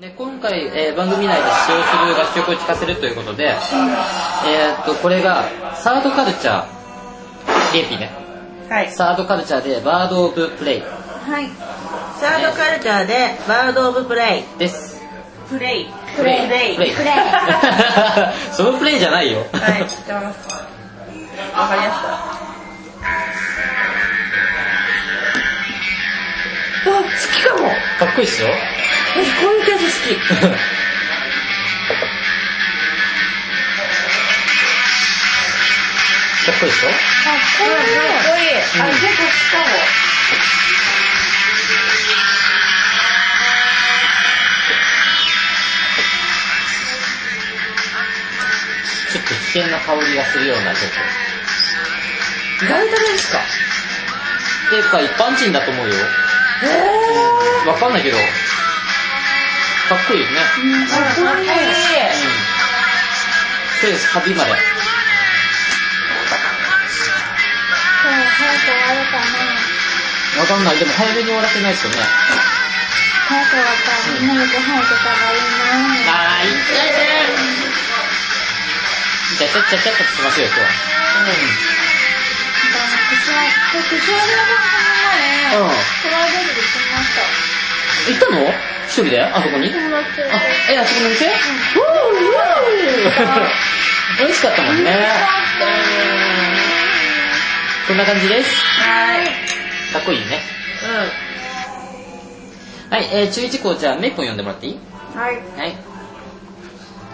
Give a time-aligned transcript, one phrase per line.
[0.00, 8.10] で今回、えー番組内で使用する楽曲を聴かせるということで、えーっとこれがサードカルチャーリエピね
[8.68, 8.90] はい。
[8.90, 11.48] サードカルチャーでバード・オブ・プレイはい。
[12.20, 14.58] サードカルチャーでバードオブプレイ。
[14.58, 15.00] です
[15.48, 15.86] プレイ。
[16.14, 16.76] プレイプレイ。
[16.76, 16.92] プレイ
[18.52, 20.54] そのプレイじゃないよはい、知ってます。
[21.56, 22.08] わかりました。
[26.84, 27.02] あ、好
[27.32, 27.68] きかも。
[27.98, 28.75] かっこいいっしょ私
[29.16, 30.16] こういう曲好き。
[36.46, 37.96] かっこいいっしょかっこいい。
[37.96, 38.52] かっこいい。
[38.52, 39.64] うんあ、結構好きかも。
[49.10, 50.82] ちょっと危険な香りがするような曲
[52.62, 58.16] 意外とですかっていうか一般人だと思うよへわかんないけど
[59.88, 60.34] かっこいいよね。
[60.36, 61.46] かっこいい。
[61.46, 61.46] うん。
[63.80, 64.58] そうですサビまでそう、
[68.10, 69.22] 早く終わるかな。
[70.40, 70.64] わかん。
[70.64, 71.98] ないでも早めに終わらせないですよね
[73.28, 74.28] 早く終わったらみん。
[74.28, 75.38] なでご飯行けたらいい
[76.06, 76.10] な。
[76.10, 77.04] あー、痛いね
[79.38, 80.66] じゃ、ちゃちゃちゃっとしましょうよ、今日は。
[80.66, 80.72] だ
[82.80, 83.38] から、串は、
[83.72, 85.68] これ串割りの前、うん。
[86.02, 87.22] プライベートで行ってみました。
[88.10, 89.68] 行ったの一人であそこに？
[89.68, 89.70] あ、
[90.72, 91.26] え、あそこの店？
[94.18, 94.96] 美味しかったもんね。
[97.86, 98.50] こんな感じです。
[98.80, 99.26] はい。
[99.92, 100.40] かっこいいね。
[102.88, 104.78] はい、えー、注意事項じゃあ、メイポン読んでもらっていい？
[105.14, 105.34] はい。
[105.58, 105.76] はい。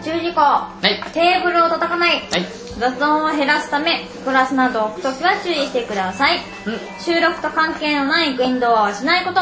[0.04, 0.40] 注意事項。
[0.40, 1.02] はい。
[1.12, 2.22] テーブルを叩かない。
[2.30, 2.46] はい。
[2.78, 6.40] 雑音を減らすため、グラスなどを置くときは注意してください。
[6.66, 6.80] うん。
[7.04, 9.40] 収録と関係のない言動はしないこと。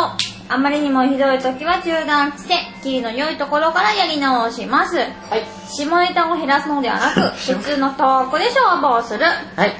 [0.52, 4.96] あまりにもひどいときは中断して、キーの良いところからやり直します。
[4.96, 5.04] は
[5.36, 5.44] い。
[5.68, 7.20] 下ネタを減らすのではなく、
[7.54, 9.24] 普通のトークで勝負をする。
[9.56, 9.74] はい。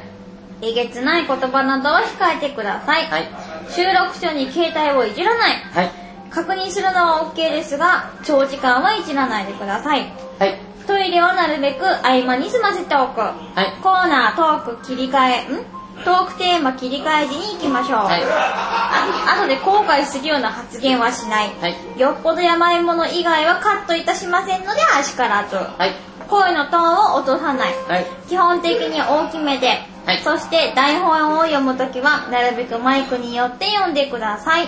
[0.62, 3.06] えげつない言葉などは控えてください。
[3.06, 3.28] はい。
[3.68, 5.56] 収録中に携帯をいじらない。
[5.74, 5.90] はい。
[6.30, 10.12] 確認するのは OK ですが、長時間はいじらないでください。
[10.38, 10.56] はい。
[10.86, 13.20] トイレはなるべく合間に済ませておく。
[13.20, 13.74] はい。
[13.82, 15.79] コーナー、トーク切り替え、ん？
[16.04, 17.98] トークテーマ切り替え時に行きましょう。
[18.04, 18.22] はい。
[18.24, 21.50] あ後で後悔するような発言はしない。
[21.60, 22.00] はい。
[22.00, 25.56] よっぽどやばいもの以外はカットいたしませんので、あしからず。
[25.56, 25.94] はい。
[26.28, 27.74] 声のトーンを落とさない。
[27.88, 28.06] はい。
[28.28, 29.68] 基本的に大きめで、
[30.06, 34.66] はいそして台本を読むときはなるべくマイクに寄って読んでください。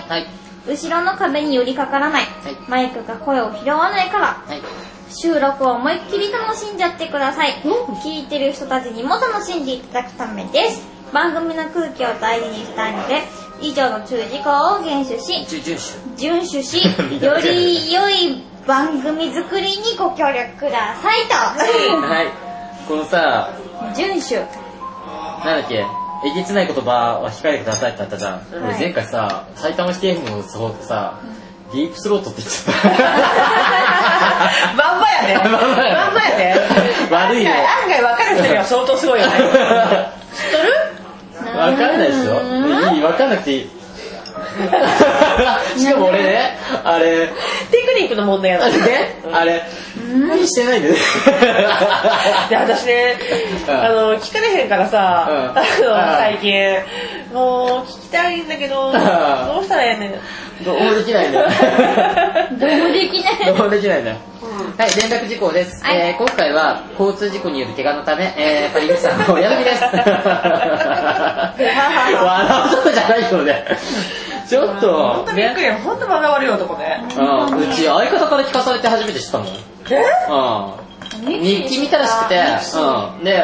[0.65, 0.75] はい。
[0.75, 2.25] 後ろの壁に寄りかからない。
[2.25, 4.27] はいマイクが声を拾わないから。
[4.47, 4.61] はい。
[5.09, 7.61] 収録を思いっきり楽しんじゃってください。
[8.03, 10.81] 聞いてる人たちにも楽しんでいただくためです。
[11.13, 13.21] 番組の空気を大事にしたいので、
[13.61, 15.45] 以上の注意事項を厳守し。
[16.17, 16.81] 遵守し、
[17.23, 21.35] より良い番組作りにご協力くださいと。
[21.35, 22.27] はい。
[22.87, 23.49] このさ、
[23.93, 24.47] 遵守。
[25.45, 25.85] なんだっけ、
[26.25, 28.41] えげつない言葉は控えてくださいってあったじゃん。
[28.53, 31.19] 俺前回さ、埼玉市警府のそうさ、
[31.73, 32.89] ディープスロートって言っちゃった。
[34.83, 35.35] まんまやね。
[35.43, 35.51] まん
[36.13, 36.55] まやね。
[37.11, 37.57] 悪いよ案
[37.89, 39.33] 外分かる人には相当すごいよね。
[39.33, 39.47] 知っと
[41.51, 41.57] る？
[41.57, 42.41] わかんないでしょ
[42.93, 43.69] いい、わかんなくていい。
[45.77, 47.27] しかも俺ね、あれ、
[47.71, 48.73] テクニックの問題やなね、
[49.31, 49.63] あれ、
[50.27, 50.99] 何してないんだよね。
[52.49, 53.15] で、私ね、
[53.67, 56.53] うんあの、聞かれへんからさ、うんあの、最近、
[57.33, 58.99] もう、聞きたいんだけど、んど
[59.59, 60.63] うしたらええねん。
[60.63, 61.39] どうもできないね。
[62.51, 63.45] どうもできない。
[63.45, 64.33] どうもできないね。
[64.77, 65.83] はい、連絡事項です。
[65.83, 69.83] はいえー今回は交通事故による怪我のため、えー、パリミさんのお休みです。
[69.83, 69.97] 笑
[72.67, 73.65] うとこじゃないよね。
[74.47, 75.25] ちょっ本と、ね。
[75.27, 75.73] 当びっくりよ。
[75.75, 77.03] 本当間が悪い男ね。
[77.17, 77.21] う
[77.55, 79.47] ん、うち相方から聞かされて初めて知ったもん。
[79.47, 79.53] え？
[80.29, 81.39] うん。
[81.41, 83.23] 日記見たらしくて、うん。
[83.23, 83.43] で、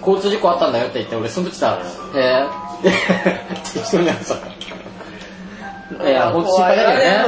[0.00, 1.78] 交通事故あったんだよって言って、俺その時さ、
[2.14, 2.48] へぇ、
[3.72, 4.36] 適当にやってた。
[6.02, 7.24] いや、ほんと心配だけどね。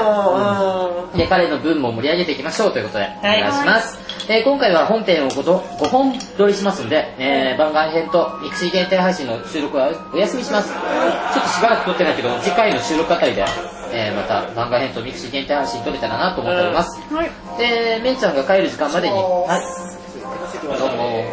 [1.17, 3.99] で、彼の分も盛り上げていきましょうということで、お願いします。
[4.29, 10.69] えー今回は本編を 5, と5本撮りしますんで、えー番外編と mixi限定配信の収録はお休みします。
[10.73, 13.45] ちょっとしばらく撮ってないけど、次回の収録あたりで、
[13.93, 17.01] えーまた番外編と mixi限定配信撮れたらなと思っております。
[17.15, 17.31] はい。
[17.59, 20.77] で、めいちゃんが帰る時間までに、はい。
[20.79, 21.25] どうも。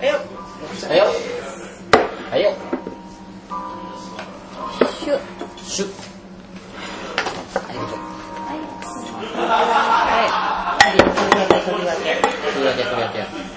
[0.00, 0.14] えよ。
[0.88, 1.04] はいよ。
[2.30, 2.52] はいよ。
[5.04, 5.18] シュ。
[5.62, 6.11] シュッ。
[7.72, 7.98] ありがとう。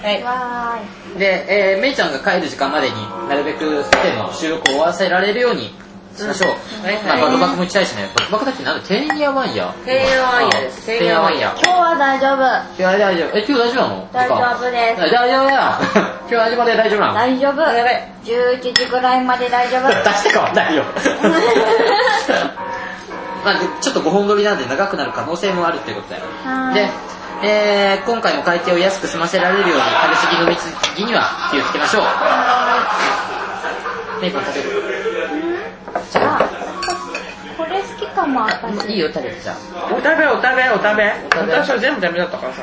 [0.02, 0.22] はい。
[0.22, 0.78] は
[1.14, 1.18] い。
[1.18, 2.94] で、えー、めいちゃんが帰る時間までに
[3.28, 5.74] なるべく全ての収録を終わらせられるように
[6.16, 6.50] しましょう。
[6.86, 8.08] はいまあ、バクバクも行きたいしね。
[8.14, 9.74] バクバクだってなんだ、テンヤワンヤ。
[9.84, 11.54] テンヤワンヤですテンヤワンヤ。
[11.62, 12.36] 今日は大丈夫。
[12.38, 13.36] 今日は大丈夫。
[13.36, 14.08] え、今日大丈夫なの？
[14.12, 15.60] 大丈夫です大丈夫だよ。
[16.26, 17.14] 今日大丈夫で大丈夫なの？
[17.14, 17.60] 大丈夫。
[17.60, 19.88] やべ11時ぐらいまで大丈夫。
[19.88, 20.84] 出して変わんないよ。
[23.46, 26.24] まあ、でちょっと5本撮りなんで長くなる可能性もあるってことだよ。
[26.42, 26.90] はいで、
[27.44, 30.62] えー、今回も会計を安く済ませられるように食べ過ぎ飲み過
[30.96, 32.02] ぎには気をつけましょう。
[34.20, 34.70] メイコン食べる
[36.10, 36.50] じゃあ、
[37.56, 38.90] これ好きかも、私。
[38.90, 39.56] いいよ、食べてじゃあ。
[39.94, 41.14] お食べお食べお食べ
[41.52, 42.62] 私は全部ダメだったからさ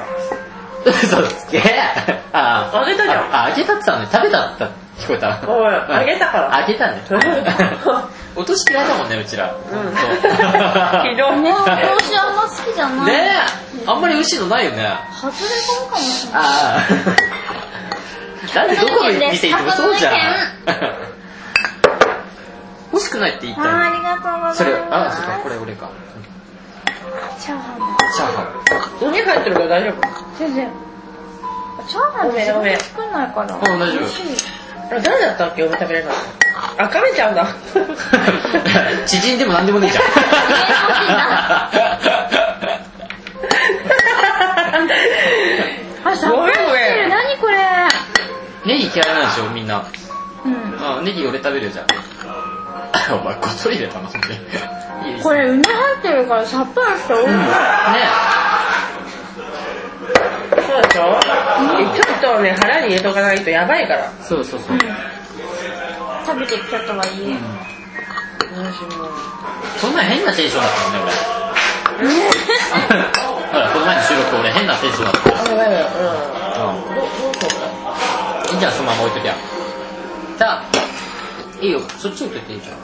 [0.85, 1.61] 嘘つけ
[2.33, 4.07] ああげたじゃんあ、あげたって言ったのね。
[4.11, 4.63] 食べたって
[4.99, 5.39] 聞こえた。
[5.47, 7.01] おい あげたからあげたね。
[8.35, 9.53] 落とし嫌いだもんね、うちら。
[9.53, 13.05] うんそうひどいね私あんま好きじゃない。
[13.05, 14.89] ねえ、あんまり美味しいのないよね。
[15.21, 16.41] 外れ込むかもしれない。
[16.43, 16.79] ああ。
[18.55, 20.13] だってどこの店行ってもそうじゃん。
[22.91, 23.95] 欲しくないって言ったあーあよ。
[23.97, 24.57] りがとうございます。
[24.57, 25.89] それ、あ、そっか、これ俺か。
[27.39, 27.85] チャーハンだ。
[28.15, 29.11] チャーハン。
[29.11, 29.93] 何入ってるから大丈夫
[30.39, 30.69] 全然。
[31.87, 33.55] チャーハンって自分で作んないから。
[33.55, 34.47] うん大丈夫美味しい
[34.91, 36.15] あ誰だったっけ俺食べれない
[36.77, 37.47] あかめちゃんだ
[39.05, 39.97] 知人でも何でもねえじ
[46.05, 46.59] あ、さっぱりし
[46.93, 47.09] てる。
[47.09, 47.57] 何これ。
[47.57, 47.89] ゃん。
[48.65, 49.83] ネギ嫌いなんでしょ、みんな。
[50.45, 50.53] うん。
[50.81, 51.83] あ、ネギ俺食べるよ、じゃ
[53.09, 53.13] あ。
[53.15, 54.27] お前、こっそり入れたな、ほんで
[55.17, 55.61] すこれ、梅入
[55.99, 57.37] ってるからさっぱりして美味しい。
[57.37, 57.43] ね
[60.55, 61.19] そうでしょ？
[61.95, 64.77] ちょっとね腹に入れとかないとやばいからそうそうそう。
[66.33, 67.37] 食べてきたとはいえ。
[69.79, 71.13] そんな変なテンションだったもんね、俺。
[73.51, 75.29] ほら、この前の収録俺変なテンションだった。
[75.29, 76.05] あやばいやばいう
[76.65, 79.35] んうんどどうしようかいいじゃん、そのまま置いときゃ。
[80.39, 80.63] じゃあ、
[81.61, 82.77] いいよ、そっち置いといていいじゃん。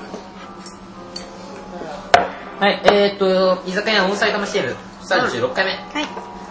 [2.61, 5.71] はい、えーっと、居酒屋オンサイドマシェル36回目。
[5.71, 6.07] はい。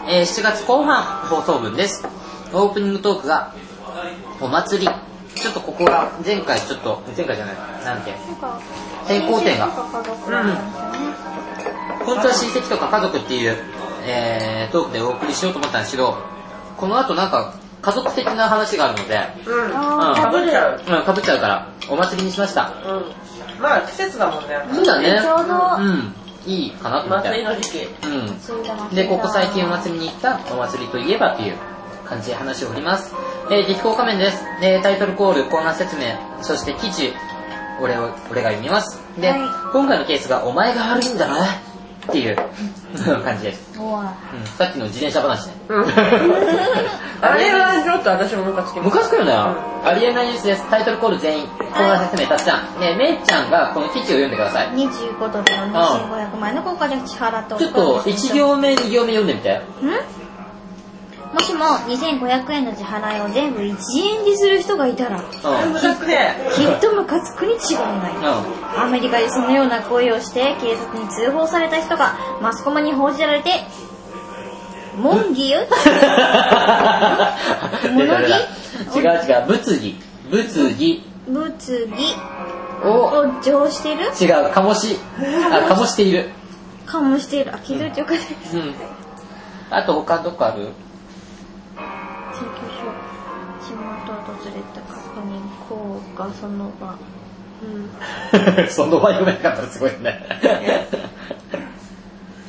[0.09, 2.05] えー7月後半放送分です。
[2.53, 3.53] オープニングトークが、
[4.41, 5.08] お祭り。
[5.39, 8.15] ちょっとここが、前回ちょっと、前回じゃない、なんて、
[9.07, 10.57] 変更点が親戚とか家族なん。
[12.05, 13.57] 本当は親戚とか家族っていう、
[14.05, 16.17] えー、トークでお送りしようと思ったんですけど、
[16.77, 22.73] この後なんか、家族的な話があるので、うんかぶっちゃううん、かぶっちゃうから、お祭りにしました。
[22.87, 23.29] うん
[23.61, 25.21] まあ季節だもんねそうだね。
[25.21, 26.15] ちょうどうん。
[26.47, 27.29] いいかなと思って。
[27.29, 28.95] 祭りの時期うん。
[28.95, 31.57] で、ここ最近お祭りに行ったお祭りといえばっていう
[32.05, 33.15] 感じで話を振ります。
[33.51, 34.45] えー、激高仮面です。
[34.61, 36.03] で、タイトルコール、コーナー説明、
[36.43, 37.15] そして記事、
[37.81, 39.01] 俺を、俺が読みます。
[39.19, 39.41] で、はい
[39.73, 42.37] 今回のケースが、お前が悪いんだなっていう
[43.25, 43.79] 感じです。
[43.79, 45.53] うん、さっきの自転車話ね。
[45.69, 45.87] うん
[47.21, 50.71] あれはちょっと私もムカつきムカつくよね、ありえないニュースです。
[50.71, 52.81] タイトルコール全員、コーナー説明、たっちゃん。
[52.81, 54.69] ね、めいちゃんがこの記事を読んでください。
[54.69, 59.55] 25ドルの2500万円の効果で支払っておちょっと、1行目、2行目読んでみて。
[59.57, 59.63] ん？
[61.33, 65.31] もしも2500円の支払いを全部1円にする人がいたらきっ
[66.81, 68.17] とムカつくに違いない。
[68.17, 68.81] うん。
[68.81, 73.51] アメリカでそのような行為をして警察に通報された人がマスコミに報じられて
[74.97, 75.77] 文議よ出た
[77.95, 78.21] 出た
[78.99, 79.97] 違う違う、物議。
[80.31, 81.05] 物議。
[81.29, 82.17] 物議。
[82.85, 84.05] を、を上してる？
[84.21, 84.97] 違う、かもし、
[85.53, 86.31] あ、かもしている。
[86.87, 87.55] かもしている。
[87.55, 88.57] あ気づいてよかったです。
[88.57, 88.75] うん。
[89.71, 90.69] あと他どこある？
[96.19, 96.99] 効果その場。
[98.69, 100.21] その場読めなかったらすごいね。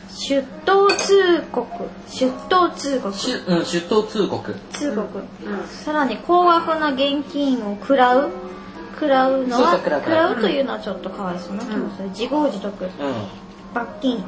[0.10, 1.66] 出頭通告。
[2.08, 3.12] 出頭通告。
[3.18, 4.56] 出うん、出頭通告。
[4.74, 5.24] 通告、
[5.68, 8.30] さらに高額な現金を食らう？
[8.96, 9.72] 食らうのは？
[9.72, 10.02] そうそう食らう。
[10.02, 11.64] 食らううというのはちょっとかわいそうな。
[11.64, 12.84] 気もする、自業自得。
[12.84, 12.90] うん。
[13.74, 14.24] 罰金。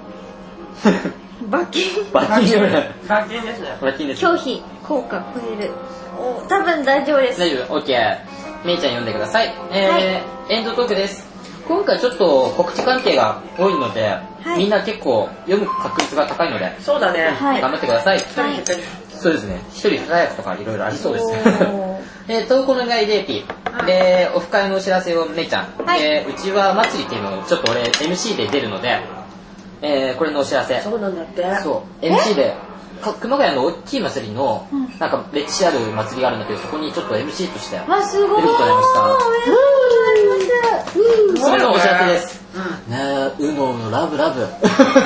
[1.49, 1.83] 罰金？
[2.13, 2.59] 罰金。
[3.07, 3.77] 罰金ですね。
[3.81, 4.25] 罰金です。
[4.25, 4.63] 拒否。
[4.87, 5.71] 効果超える。
[6.17, 7.39] お多分大丈夫です。
[7.39, 8.40] 大丈夫、オッケー。
[8.63, 9.53] めいちゃん読んでください。
[9.71, 11.25] えーエンドトークです。
[11.67, 14.03] 今回ちょっと告知関係が多いので、
[14.41, 18.17] はいみんな結構読む確率が高いので、そうだねはい頑張ってください。
[18.17, 18.73] 一人一人
[19.17, 19.61] そうですね。
[19.69, 21.25] 一人二役とかいろいろありそうです。
[22.27, 23.45] えー、投稿の願い JP。
[23.85, 25.85] で、オフ会のお知らせをめいちゃん。
[25.85, 28.99] はいで、うちは祭りっていうのをちょっと俺 MC で出るので、
[29.81, 30.79] えー、これのお知らせ。
[30.81, 32.70] そうなんだってそう、MC で、か
[33.01, 42.41] 熊谷の大きい祭りのうん、なんか歴史ある祭りがあるんだけど、そこにちょっと MC として、わすごい出ることになりましたおめでとうございますそれのお知らせです。
[42.53, 42.97] うんね
[43.39, 44.45] え、うののラブラブ。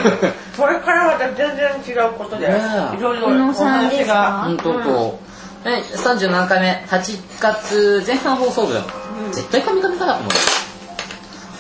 [0.57, 5.19] これからまた全然違うことでいろいろお話がうんとうと
[5.63, 5.69] う。
[5.69, 8.83] はい、37回目、8月前半放送分。
[9.31, 10.31] 絶対神々かなと思う。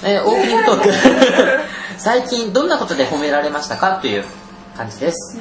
[0.03, 0.89] えーオープニングトーク。
[1.97, 3.99] 最近どんなことで褒められましたか？
[4.01, 4.25] という
[4.77, 5.37] 感じです。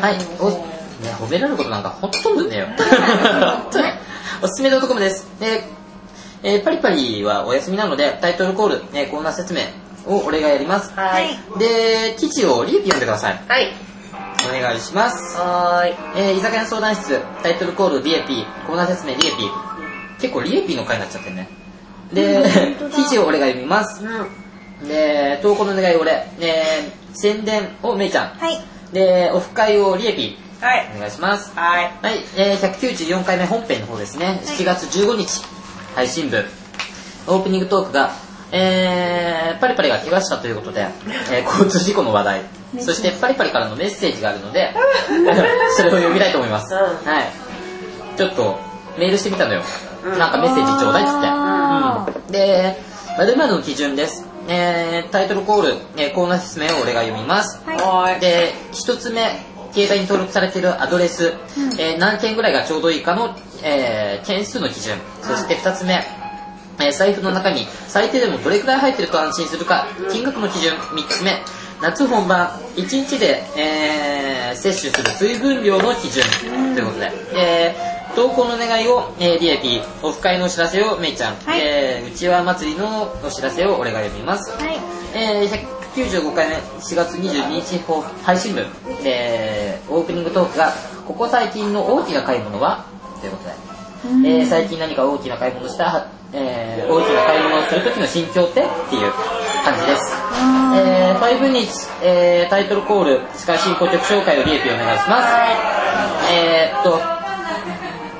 [0.00, 0.16] はい。
[0.40, 2.66] お、ね、褒められることなんかほとんどねえよ。
[4.42, 5.26] おすすめドットコムです。
[5.40, 5.62] えー
[6.46, 9.60] えーパリパリはお休みなので、タイトルコール、えーコーナー説明
[10.06, 10.92] を俺がやります。
[10.94, 11.28] はい。
[11.58, 13.40] で、記事をリーピ読んでください。
[13.48, 13.72] はい。
[14.46, 15.36] お願いします。
[15.38, 15.94] はーい。
[16.16, 19.50] えー居酒屋の相談室、タイトルコールリエピー、コーナー説明リエピー。
[20.20, 21.48] 結構リエピーの回になっちゃってるね。
[22.12, 22.44] で、
[22.94, 24.02] 記事を俺が読みます。
[24.86, 28.28] で、投稿の願い俺、で、宣伝をめいちゃん。
[28.38, 28.60] はい。
[28.92, 30.88] で、オフ会をリエピはい。
[30.92, 31.52] ー、お願いします。
[31.56, 31.92] はい。
[32.02, 34.40] はい、えー、194回目本編の方ですね。
[34.44, 35.42] 7月15日、
[35.94, 36.44] 配信分。
[37.26, 38.12] オープニングトークが、
[38.52, 40.86] えー、パリパリが怪我したということで、
[41.32, 42.40] えー 交通事故の話題。
[42.80, 44.74] そしてパリパリからのメッセージがあるので、
[45.76, 46.74] それを読みたいと思います。
[46.74, 47.24] うんはい。
[48.16, 48.58] ちょっと、
[48.96, 49.62] メールしてみたのよ。
[50.04, 51.26] うんなんかメッセージちょうだいっつって。
[51.26, 52.82] あうんで、
[53.18, 54.26] 〇〇の基準です。
[54.48, 57.60] えー、タイトルコール、えーコーナー説明を俺が読みます。
[57.66, 58.20] はい。
[58.20, 59.40] で、一つ目、
[59.72, 61.32] 携帯に登録されているアドレス、
[61.78, 64.96] えー何件ぐらいがちょうどいいかの、えー件数の基準。
[65.22, 65.94] そして二つ目、
[66.80, 70.74] えー財布の中に最低でもどれくらい入ってると安心するか、金額の基準。
[70.94, 71.42] 三つ目、
[71.80, 76.22] 夏本番、1日で、えー摂取する水分量の基準。
[76.74, 81.60] ということで、えー投稿の願いを、えー、リエピー、オフ会のお知らせをめいちゃん、はい。
[81.60, 84.52] えーうちわ祭りのお知らせを俺が読みます。
[84.52, 84.78] はい。
[85.14, 85.50] えー、
[85.94, 88.66] 195回目4月22日放配信分。
[89.02, 90.72] でオープニングトークが
[91.06, 92.84] ここ最近の大きな買い物は？
[93.20, 93.48] ということ
[94.22, 98.60] で、えー最近何か大きな買い物した、えー大きな買い物をする時の心境って？
[98.60, 99.12] っていう
[99.64, 100.14] 感じです、
[100.76, 101.68] えー、5日、
[102.02, 105.34] えータイトルコール司会進行曲紹介をリエピお願いします。
[106.32, 107.13] えー、っと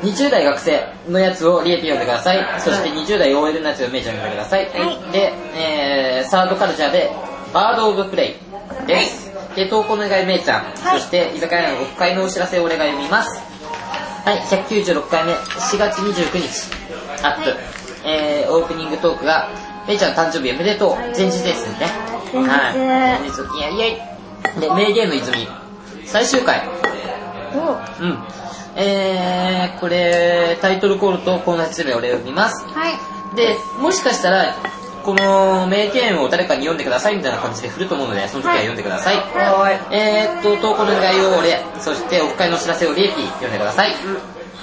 [0.05, 2.61] 20代学生のやつをリエピ読んでください。
[2.61, 4.69] そして20代 OL のやつをメイちゃん読んでください。
[4.69, 7.11] はいで、えー、サードカルチャーで、
[7.53, 9.33] バード・オブ・プレイです。
[9.57, 10.65] で、投稿の願いメイちゃん。
[10.65, 13.41] はいそして、居酒屋のオフ会のお知らせを俺が読みます。
[14.25, 17.51] はい、196回目、4月29日、アップ。
[17.51, 17.59] はい
[18.07, 19.49] えー、オープニングトークが、
[19.89, 20.97] メイちゃん誕生日おめでとう。
[21.17, 21.87] 前日ですね。
[22.35, 22.79] はい。
[22.79, 23.29] 前日。
[23.29, 24.61] イェイイェイ。
[24.61, 25.49] で、名言の泉。
[26.05, 26.63] 最終回。
[27.55, 28.19] おうん。
[28.77, 32.65] えー、これ、タイトルコールとコーナー説明を俺読みます。
[32.67, 33.37] はい。
[33.37, 34.55] で、もしかしたら、
[35.05, 39.17] この名言を誰かに読んでくださいみたいな感じで振ると思うので、その時は読んでください。
[39.17, 39.97] はーい。
[39.97, 43.93] えーっと、投稿の願いを俺、そしてオフ会のお知らせをリエピー読んでください。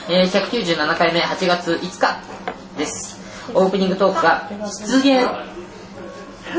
[0.09, 2.19] えー、197回目8月5日
[2.77, 3.19] です。
[3.53, 4.49] オープニングトークが、
[4.85, 5.27] 出現。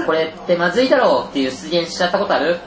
[0.07, 2.61] これってまずいだろうっていう出現しちゃったことある？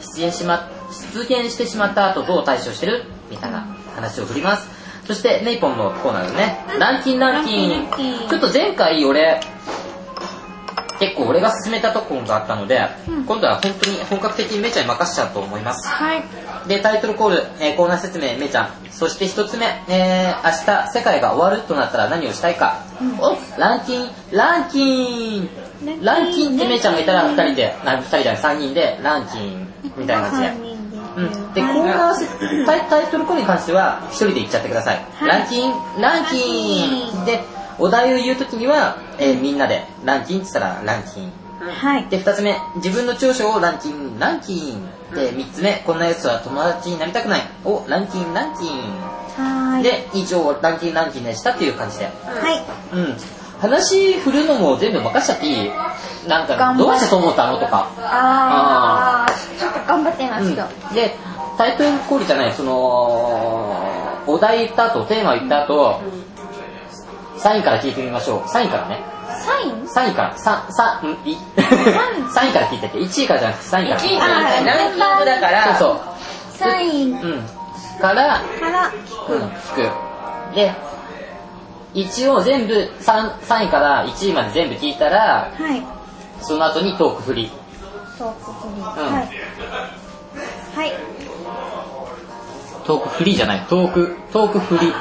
[0.00, 0.68] 出現しま、
[1.14, 3.04] 出現してしまった後どう対処してる？
[3.30, 4.68] みたいな話を振ります。
[5.06, 6.64] そして、メイポンのコーナーですね。
[6.78, 7.88] ランキンランキン
[8.28, 9.40] ちょっと前回俺、
[10.98, 15.88] 結構俺が進めたところがあったので、うん今度は本当に本格的にめいちゃんに任せちゃうと思います。
[15.88, 16.22] はい。
[16.68, 18.68] で、タイトルコール、えーコーナー説明、めいちゃん。
[18.90, 22.82] そして一つ目、えー、明日世界が終わるとなったら何をしたいか。
[23.20, 25.50] お、ランキン、ランキン、
[26.02, 30.75] ランキンってめいちゃんがいたら二人で、あ、二人じゃない、三人で、ランキン、みたいな感じで。
[31.16, 32.26] うん、で、コーナーせ
[32.66, 34.96] タイタイトルコールに関しては、一人で言っちゃってください。
[35.14, 37.42] はいランキン、ランキンで、
[37.78, 41.32] お題を言うときには、えーみんなで、ランキンって言ったら、ランキン。
[41.60, 42.06] はい。
[42.08, 44.86] で、二つ目、自分の長所をランキン、ランキン。
[45.14, 47.40] で、三つ目、こんな奴は友達になりたくない。
[47.64, 49.82] を、ランキン、ランキン。
[49.82, 52.04] で、以上、ランキン、ランキンでしたっていう感じで。
[52.04, 52.10] は
[52.52, 52.64] い。
[52.92, 53.16] うん。
[53.60, 55.70] 話振るのも全部任しちゃっていい？
[56.28, 57.88] なんか、どうしてそう思ったのとか。
[57.98, 60.66] あー、ちょっと頑張ってみますよ。
[60.90, 61.14] うん、で、
[61.56, 62.72] タイトルコールじゃない、その、
[64.26, 66.00] お題言った後、テーマ言った後、
[67.38, 68.40] 3位から聞いてみましょう。
[68.48, 69.04] 3位からね。
[69.44, 70.66] サイン？3位から、3、
[71.02, 74.24] 3、ん、い、3位 から聞いてて、1位からじゃなくて3位から聞いて1位て。
[74.24, 76.00] じゃないランキングだから、そう
[76.58, 77.30] サインそう。
[77.30, 77.42] うん。
[78.00, 78.90] から、から、
[79.28, 80.54] うん、聞く。
[80.54, 80.72] で、
[81.96, 82.90] 一応全部3、
[83.40, 85.82] 3位から1位まで全部聞いたら、はい。
[86.42, 87.50] その後にトークフリー。
[88.18, 89.00] トークフリー。
[89.00, 89.28] うんはい。
[90.76, 90.92] はい。
[92.84, 94.90] トークフリーじゃない、トーク、トークフリ。
[94.90, 94.94] フ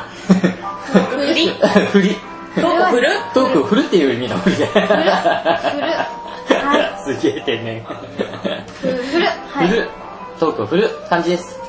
[1.34, 1.50] リ
[1.92, 2.16] フリ。
[2.56, 4.66] トーク振る トークを振るっていう意味のフリで。
[4.66, 4.88] 振る。
[4.88, 7.86] は すげえ天然。
[8.82, 9.28] ふ振る。
[9.52, 9.68] はい。
[9.68, 9.90] 振る。
[10.40, 11.60] トークを振る感じです。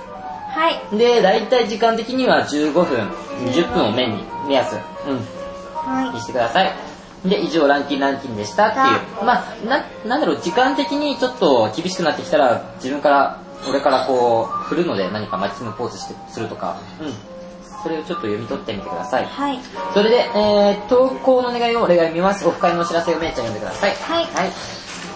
[0.55, 0.81] はい。
[0.97, 3.11] で、だいたい時間的には15分、
[3.47, 5.21] 20分を目に、目安、うん、
[5.75, 6.73] はにしてください。
[7.25, 9.25] で、以上ランキンランキンでしたっていう。
[9.25, 17.15] まあ、な、なんだろう、時間的にちょっと厳しくなってきたら、自分から、俺からこう、振るので何かマッチングポーズして、するとか、うん。
[17.83, 19.25] それをちょっと読み取ってみてください。
[19.25, 19.61] はい。
[19.95, 22.47] それで、えー、投稿のお願いを俺が読みます。
[22.47, 23.95] オフ会のお知らせをめいちゃん読んでください。
[23.95, 24.53] はいはい。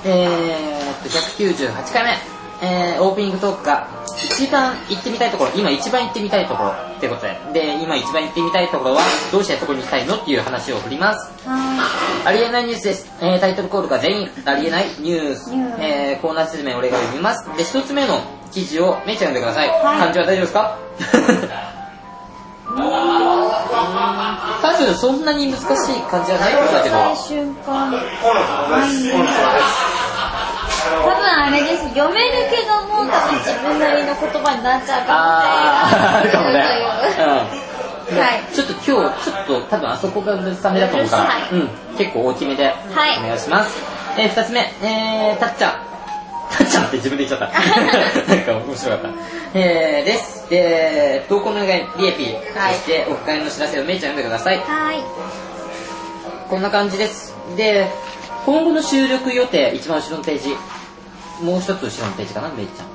[0.05, 2.41] えーっと、198回目。
[2.63, 3.89] えー、オープニングトークが、
[4.41, 11.31] 一番行ってみたいところ、今一番行ってみたいところってことで、で、今一番行ってみたいところは、どうしてそこに行きたいのっていう話を振ります。
[11.47, 13.11] はありえないニュースです。
[13.21, 15.51] えー、タイトルコールが全員、ありえないニュース。
[15.79, 17.45] えー、コーナー説明俺が読みます。
[17.57, 18.19] で、一つ目の
[18.53, 19.69] 記事をめいちゃん読んでください。
[19.69, 20.77] はい漢字は大丈夫ですか？
[24.63, 26.93] 多分そんなに難しい漢字はないと思うんだけい。
[26.93, 26.99] ど。
[26.99, 27.91] 最瞬間。
[32.01, 36.65] 読めるけども、多分自分なりの言葉になっちゃうかもね。
[37.17, 38.19] とい。
[38.19, 43.79] はいちょっと今日、ちょっと多分あそこが難さめだと思うから、はいうん、結構大きめで、はいお願いします。
[44.19, 45.73] えー、二つ目、えー、たっちゃん。
[46.51, 47.61] たっちゃんって自分で言っちゃった。
[48.35, 49.09] なんか面白かった。
[49.55, 50.51] えー、です。
[50.51, 54.57] で、投稿のお願い、リエピー、はいそしてオフ会の知らせをめいちゃん読んでください。
[54.57, 55.05] はい。
[56.49, 57.37] こんな感じです。
[57.57, 57.87] で、
[58.45, 60.57] 今後の収録予定、一番後ろのページ。
[61.43, 62.89] もう一つ後ろのページかな、めいちゃん。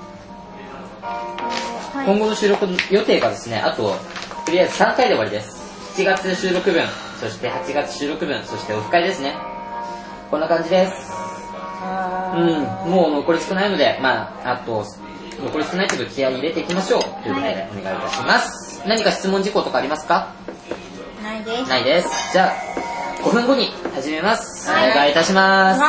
[1.97, 2.05] はい。
[2.07, 3.95] 今後の収録予定がですね、あと、
[4.45, 5.63] とりあえず3回で終わりです。
[6.01, 6.83] 7月収録分、
[7.19, 9.35] そして8月収録分、そしてオフ会ですね。
[10.29, 11.11] こんな感じです。
[12.35, 14.85] うん、もう残り少ないので、まあ、あと、
[15.39, 17.01] 残り少ないけど気合い入れていきましょう。
[17.01, 18.83] ということで、お願いいたします。
[18.87, 20.31] 何か質問事項とかありますか？
[21.23, 21.69] ないです。
[21.69, 22.09] ないです。
[22.33, 24.69] じゃあ、5分後に始めます。
[24.69, 25.81] はいお願いいたします。